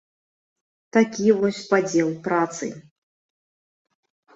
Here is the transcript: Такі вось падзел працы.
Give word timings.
Такі 0.99 1.27
вось 1.43 1.61
падзел 1.75 2.09
працы. 2.31 2.75